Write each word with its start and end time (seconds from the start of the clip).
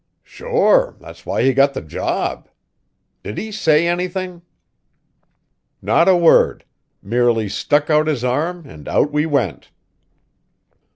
"Sure; 0.23 0.95
that 0.99 1.19
why 1.27 1.43
he's 1.43 1.53
got 1.53 1.75
the 1.75 1.81
job. 1.83 2.49
Did 3.21 3.37
he 3.37 3.51
say 3.51 3.87
anything?" 3.87 4.41
"Not 5.79 6.09
a 6.09 6.15
word; 6.17 6.65
merely 7.03 7.47
stuck 7.47 7.91
out 7.91 8.07
his 8.07 8.23
arm 8.23 8.65
and 8.67 8.87
out 8.87 9.11
we 9.11 9.27
went." 9.27 9.69